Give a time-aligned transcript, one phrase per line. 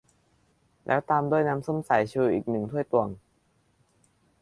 [0.87, 3.07] แล้วตามด้วยน้ำส้มสายชูอีกหนึ่งถ้วยตวง